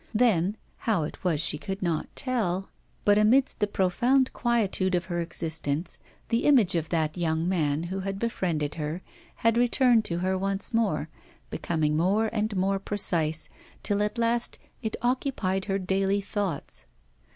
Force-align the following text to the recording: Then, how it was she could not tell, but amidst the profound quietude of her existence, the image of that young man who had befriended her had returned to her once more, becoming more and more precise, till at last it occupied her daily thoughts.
Then, 0.15 0.57
how 0.89 1.03
it 1.03 1.23
was 1.23 1.39
she 1.39 1.59
could 1.59 1.83
not 1.83 2.07
tell, 2.15 2.71
but 3.05 3.19
amidst 3.19 3.59
the 3.59 3.67
profound 3.67 4.33
quietude 4.33 4.95
of 4.95 5.05
her 5.13 5.21
existence, 5.21 5.99
the 6.29 6.45
image 6.45 6.73
of 6.73 6.89
that 6.89 7.17
young 7.19 7.47
man 7.47 7.83
who 7.83 7.99
had 7.99 8.17
befriended 8.17 8.73
her 8.81 9.03
had 9.35 9.57
returned 9.57 10.03
to 10.05 10.17
her 10.17 10.35
once 10.35 10.73
more, 10.73 11.07
becoming 11.51 11.95
more 11.95 12.29
and 12.33 12.55
more 12.55 12.79
precise, 12.79 13.47
till 13.83 14.01
at 14.01 14.17
last 14.17 14.57
it 14.81 14.97
occupied 15.03 15.65
her 15.65 15.77
daily 15.77 16.19
thoughts. 16.19 16.87